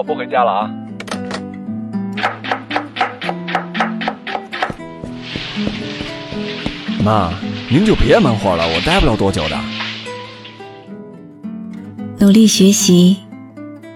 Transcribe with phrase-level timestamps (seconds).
[0.00, 0.70] 这周末不回家了啊。
[7.04, 7.30] 妈，
[7.70, 9.58] 您就别闷活了，我待不了多久的。
[12.18, 13.18] 努力学习，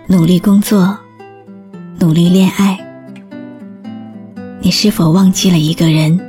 [0.07, 0.99] 努力工作，
[1.99, 2.79] 努力恋爱。
[4.61, 6.21] 你是否忘记了一个人？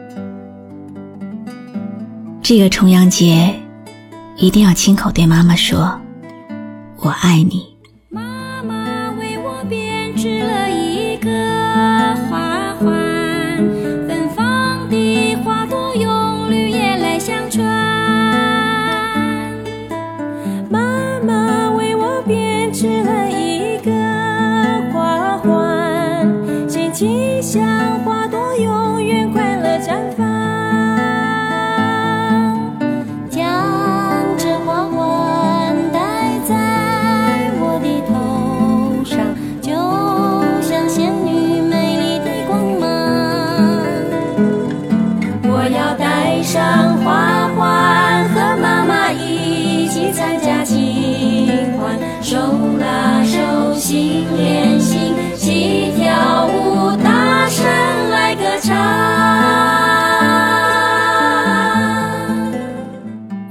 [2.41, 3.53] 这个重阳节，
[4.37, 5.99] 一定要亲口对妈妈说
[6.99, 7.74] ：“我爱你。”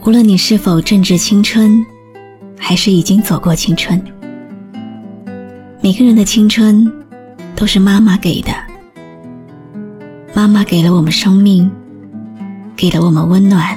[0.06, 1.82] 无论你是否正值青春，
[2.58, 3.98] 还是已经走过青春，
[5.80, 6.86] 每个人的青春
[7.56, 8.52] 都是妈妈给的。
[10.34, 11.70] 妈妈给了我们生命，
[12.76, 13.74] 给了我们温暖，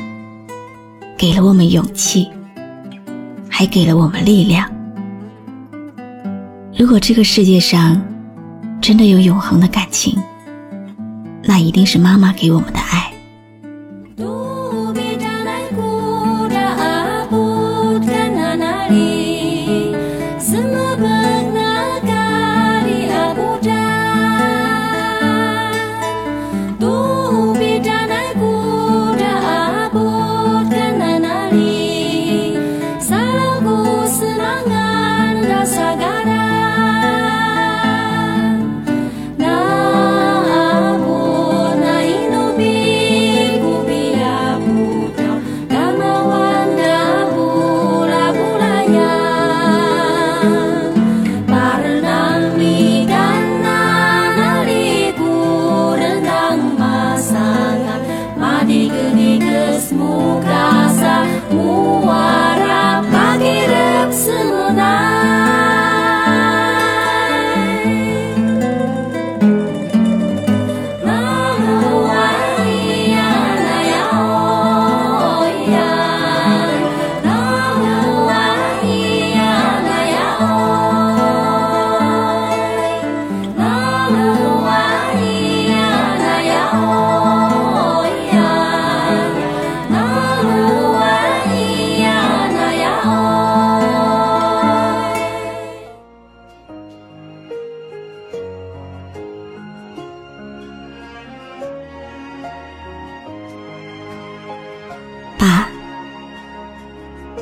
[1.18, 2.28] 给了我们勇气，
[3.48, 4.70] 还给了我们力量。
[6.78, 8.02] 如果这个世界上
[8.82, 10.14] 真的有永恒的感情，
[11.42, 13.07] 那一定是妈妈给我们的爱。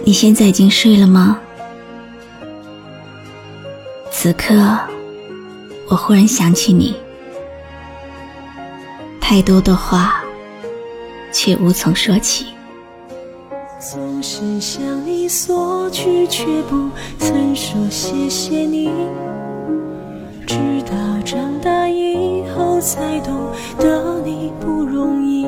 [0.08, 1.40] 你现在已经睡了吗？
[4.12, 4.54] 此刻，
[5.90, 6.96] 我忽然想起你，
[9.20, 10.24] 太多的话，
[11.34, 12.46] 却无从说起。
[13.80, 16.88] 总是向你索取，却不
[17.18, 18.92] 曾说谢谢你。
[20.46, 25.48] 直到长大以后，才懂得你不容易。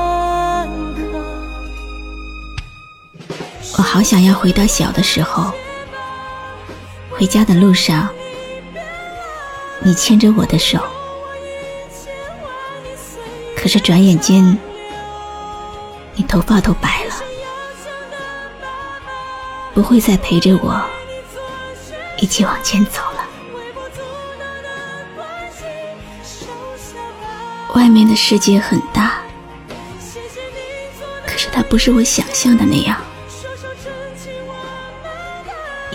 [3.91, 5.51] 好想要回到小的时候，
[7.09, 8.07] 回家的路上，
[9.81, 10.79] 你牵着我的手，
[13.53, 14.57] 可是转眼间，
[16.15, 17.15] 你头发都白了，
[19.73, 20.81] 不会再陪着我
[22.17, 23.27] 一起往前走了。
[27.75, 29.17] 外面的世界很大，
[31.27, 32.97] 可是它不是我想象的那样。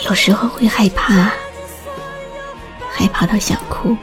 [0.07, 1.33] 有时候会害怕，
[2.93, 3.97] 害怕到想哭。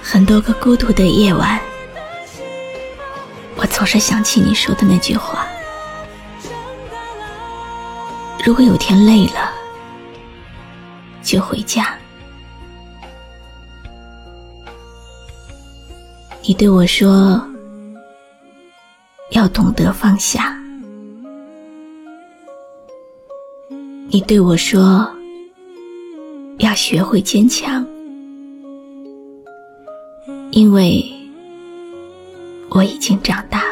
[0.00, 1.60] 很多个孤独的夜晚，
[3.56, 5.44] 我总是想起你说的那句话：
[8.44, 9.50] 如果有天累了，
[11.20, 11.98] 就回家。
[16.42, 17.44] 你对我说。
[19.30, 20.56] 要懂得放下。
[24.08, 25.10] 你对我说
[26.60, 27.84] ：“要学会坚强，
[30.52, 31.04] 因为
[32.70, 33.64] 我已经长大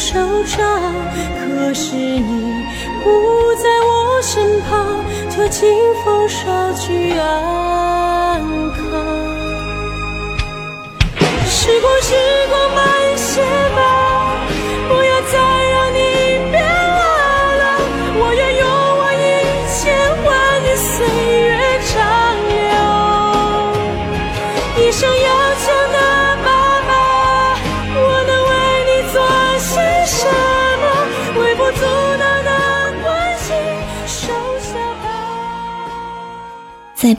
[0.00, 0.58] 手掌。
[1.38, 2.64] 可是你
[3.04, 5.68] 不在我身旁，就清
[6.02, 8.40] 风捎去安
[8.72, 8.80] 康。
[11.46, 12.14] 时光，时
[12.48, 12.78] 光慢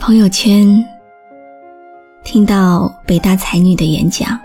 [0.04, 0.84] 朋友圈
[2.24, 4.36] 听到北大才女的演讲，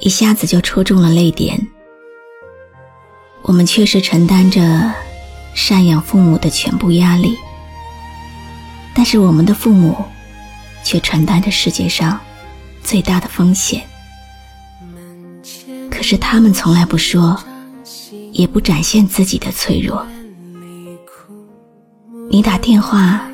[0.00, 1.56] 一下子就戳中了泪点。
[3.42, 4.60] 我们确实承担着
[5.54, 7.36] 赡养父母的全部压力，
[8.92, 9.96] 但是我们的父母
[10.82, 12.18] 却承担着世界上
[12.82, 13.80] 最大的风险。
[15.88, 17.38] 可是他们从来不说，
[18.32, 20.04] 也不展现自己的脆弱。
[22.28, 23.24] 你打电话。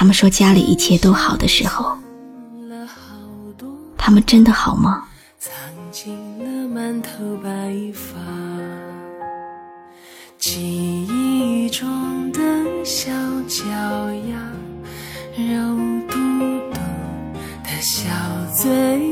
[0.00, 1.94] 他们说家里一切都好的时候，
[3.98, 5.04] 他们真的好吗？
[5.38, 5.52] 藏
[5.92, 7.10] 进了满头
[7.44, 7.50] 白
[7.92, 8.16] 发，
[10.38, 12.40] 记忆中的
[12.82, 13.10] 小
[13.46, 14.40] 脚丫，
[15.36, 15.76] 肉
[16.08, 16.16] 嘟
[16.72, 16.80] 嘟
[17.62, 18.08] 的小
[18.54, 19.09] 嘴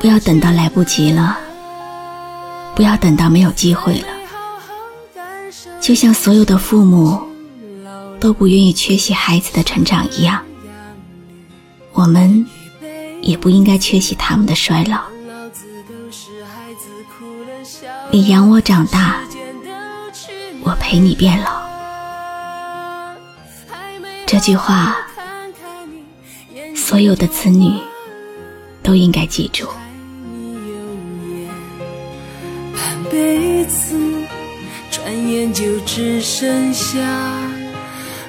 [0.00, 1.38] 不要等到来不及了，
[2.74, 4.08] 不要等到没有机会了。
[5.80, 7.20] 就像所有的父母
[8.18, 10.42] 都不愿意缺席孩子的成长一样，
[11.92, 12.44] 我们
[13.22, 15.00] 也不应该缺席他们的衰老。
[18.10, 19.20] 你养我长大，
[20.64, 21.60] 我陪你变老。
[24.26, 24.96] 这句话，
[26.74, 27.80] 所有的子女。
[28.90, 29.68] 都应该记住。
[32.74, 33.96] 半辈子，
[34.90, 36.98] 转眼就只剩下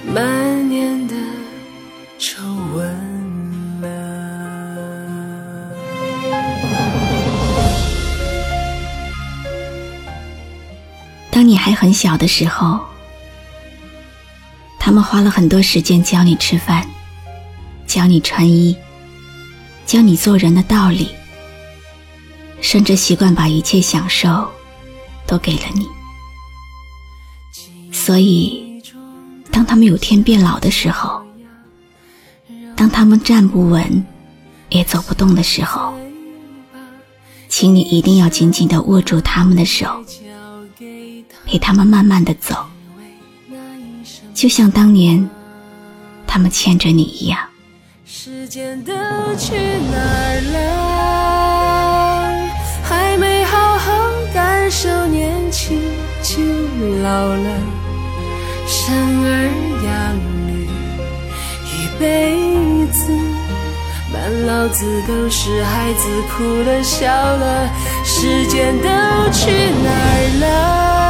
[0.05, 1.15] 满年的
[2.19, 2.37] 皱
[2.75, 3.87] 纹了。
[11.31, 12.81] 当你还很小的时候，
[14.77, 16.85] 他们花了很多时间教你吃饭，
[17.87, 18.77] 教你穿衣。
[19.91, 21.09] 教你做人的道理，
[22.61, 24.49] 甚至习惯把一切享受
[25.27, 25.85] 都给了你。
[27.91, 28.81] 所以，
[29.51, 31.21] 当他们有天变老的时候，
[32.73, 34.05] 当他们站不稳
[34.69, 35.93] 也走不动的时候，
[37.49, 40.05] 请你一定要紧紧的握住他们的手，
[41.45, 42.55] 陪他们慢慢的走，
[44.33, 45.29] 就像当年
[46.25, 47.50] 他们牵着你一样。
[48.23, 48.93] 时间都
[49.35, 50.55] 去哪儿了？
[52.83, 53.91] 还没好好
[54.31, 55.81] 感受年轻
[56.21, 56.37] 就
[57.01, 57.49] 老了。
[58.67, 58.93] 生
[59.25, 59.49] 儿
[59.87, 59.89] 养
[60.45, 60.69] 女
[61.65, 62.05] 一辈
[62.91, 63.11] 子，
[64.13, 67.67] 满脑子都是孩子哭了笑了。
[68.05, 68.87] 时间都
[69.31, 69.49] 去
[69.81, 71.00] 哪儿了？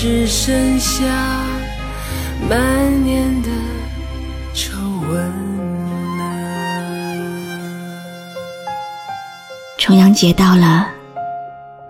[0.00, 1.04] 只剩下
[2.48, 3.48] 满脸的
[4.54, 4.70] 皱
[5.10, 5.26] 纹
[6.16, 6.22] 了。
[9.76, 10.86] 重阳节到了，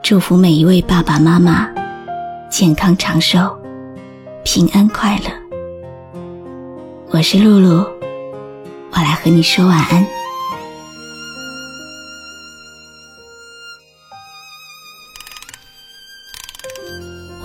[0.00, 1.69] 祝福每一位爸爸妈妈
[2.49, 3.38] 健康长寿、
[4.43, 5.25] 平安快乐。
[7.11, 7.87] 我是露露，
[8.91, 10.17] 我来和你说晚安。